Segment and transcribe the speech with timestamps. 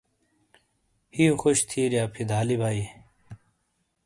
[1.15, 2.83] ہِئیو خوش تھِیاریا، فدا علی بھائی